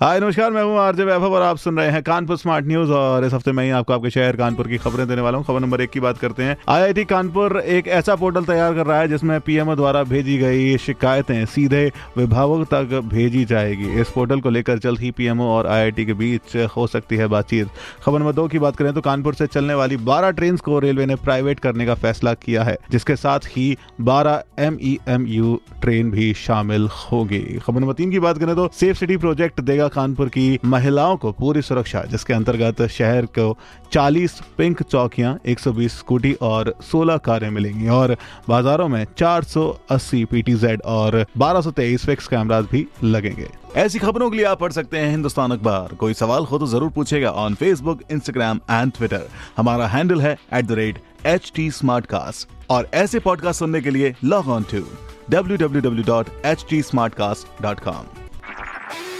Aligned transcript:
हाय, 0.00 0.18
नमस्कार, 0.20 0.50
मैं 0.50 0.62
हूँ 0.62 0.78
आरजे 0.78 1.04
वैभव 1.04 1.34
और 1.34 1.42
आप 1.42 1.56
सुन 1.58 1.78
रहे 1.78 1.88
हैं 1.90 2.02
कानपुर 2.02 2.36
स्मार्ट 2.36 2.66
न्यूज़ 2.66 2.90
और 2.90 3.24
इस 3.24 3.32
हफ़्ते 3.34 3.52
मैं 3.52 3.64
ही 3.64 3.70
आपको 3.70 3.92
आपके 3.92 4.10
शहर 4.10 4.36
कानपुर 4.36 4.68
की 4.68 4.76
खबरें 4.78 5.06
देने 5.08 5.22
वाला 5.22 5.38
हूँ। 5.38 5.46
खबर 5.46 5.60
नंबर 5.60 5.80
एक 5.80 5.90
की 5.90 6.00
बात 6.00 6.18
करते 6.18 6.42
हैं। 6.42 6.56
आईआईटी 6.68 7.04
कानपुर 7.04 7.58
एक 7.58 7.88
ऐसा 7.88 8.14
पोर्टल 8.16 8.44
तैयार 8.44 8.74
कर 8.74 8.86
रहा 8.86 8.98
है 9.00 9.08
जिसमें 9.08 9.40
पीएमओ 9.40 9.74
द्वारा 9.76 10.02
भेजी 10.04 10.36
गई 10.38 10.76
शिकायतें 10.78 11.44
सीधे 11.46 11.84
विभागों 12.16 12.64
तक 12.64 12.98
भेजी 13.04 13.44
जाएगी। 13.44 13.90
इस 14.00 14.10
पोर्टल 14.10 14.40
को 14.40 14.50
लेकर 14.50 14.78
जल्द 14.78 15.00
ही 15.00 15.10
पीएमओ 15.10 15.48
और 15.48 15.66
आईआईटी 15.66 16.06
के 16.06 16.12
बीच 16.14 16.56
हो 16.76 16.86
सकती 16.86 17.16
है 17.16 17.26
बातचीत। 17.26 17.68
खबर 18.04 18.18
नंबर 18.18 18.32
दो 18.32 18.46
की 18.48 18.58
बात 18.58 18.76
करें 18.76 18.92
तो 18.92 19.00
कानपुर 19.00 19.34
से 19.34 19.46
चलने 19.48 19.74
वाली 19.74 19.96
बारह 19.98 20.30
ट्रेन 20.30 20.56
को 20.58 20.78
रेलवे 20.78 21.06
ने 21.06 21.16
प्राइवेट 21.18 21.60
करने 21.60 21.86
का 21.86 21.94
फैसला 21.96 22.34
किया 22.36 22.62
है, 22.62 22.76
जिसके 22.90 23.16
साथ 23.16 23.48
ही 23.48 23.76
बारह 24.00 24.42
एम 24.58 24.78
ट्रेन 25.82 26.10
भी 26.10 26.32
शामिल 26.36 26.88
होगी। 27.02 27.40
खबर 27.58 27.80
नंबर 27.80 27.92
तीन 27.92 28.10
की 28.10 28.18
बात 28.20 28.38
करें 28.38 28.54
तो 28.56 28.68
सेफ़ 28.72 28.98
सिटी 28.98 29.16
प्रोजेक्ट 29.18 29.60
देगा 29.60 29.88
कानपुर 29.90 30.28
की 30.28 30.58
महिलाओं 30.64 31.16
को 31.16 31.32
पूरी 31.32 31.62
सुरक्षा, 31.62 32.02
जिसके 32.02 32.32
अंतर्गत 32.32 32.88
शहर 32.88 33.28
को 33.38 33.58
40 33.92 34.42
पिंक 34.58 34.82
चौकियाँ 34.82 35.38
120 35.46 35.98
स्कूटी 35.98 36.36
और 36.42 36.74
16 36.92 37.18
कारें 37.24 37.50
मिलेंगी। 37.50 37.88
और 37.88 38.16
बाजारों 38.48 38.88
में 38.88 39.06
480 39.18 40.24
पीटीजेड 40.24 40.82
और 40.82 41.26
1223 41.38 42.06
फिक्स 42.06 42.28
कैमरास 42.28 42.64
भी 42.72 42.86
लगेंगे। 43.04 43.48
ऐसी 43.76 43.98
खबरों 43.98 44.30
के 44.30 44.36
लिए 44.36 44.46
आप 44.46 44.60
पढ़ 44.60 44.72
सकते 44.72 44.98
हैं 44.98 45.10
हिंदुस्तान 45.10 45.50
अखबार। 45.50 45.94
कोई 45.94 46.14
सवाल 46.14 46.44
हो 46.44 46.58
तो 46.58 46.66
ज़रूर 46.66 46.90
पूछेगा 46.90 47.30
on 47.30 47.54
Facebook 47.54 48.00
Instagram 48.10 48.60
and 48.70 48.92
Twitter 48.92 49.28
हमारा 49.56 49.88
हैंडल 49.88 50.20
है 50.20 50.38
एट 50.54 51.00
और 52.70 52.88
ऐसे 52.94 53.18
पॉडकास्ट 53.18 53.58
सुनने 53.58 53.80
के 53.80 53.90
लिए 53.90 54.14
लॉग 54.24 54.48
ऑन 54.48 54.64
टू 54.72 54.82
www.htsmartcast.com 55.32 58.19